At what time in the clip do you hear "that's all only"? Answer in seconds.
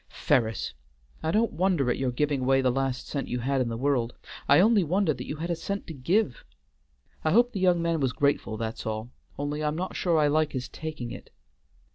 8.57-9.63